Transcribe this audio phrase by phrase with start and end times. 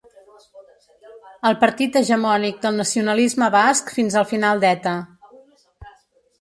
[1.49, 4.99] El partit hegemònic del nacionalisme basc fins al final d'Eta.